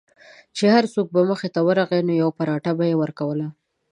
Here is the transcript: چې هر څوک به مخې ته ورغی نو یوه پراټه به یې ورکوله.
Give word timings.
چې 0.55 0.65
هر 0.75 0.83
څوک 0.93 1.07
به 1.15 1.21
مخې 1.29 1.49
ته 1.55 1.59
ورغی 1.67 2.01
نو 2.07 2.13
یوه 2.21 2.35
پراټه 2.37 2.71
به 2.77 2.83
یې 2.89 2.95
ورکوله. 3.03 3.47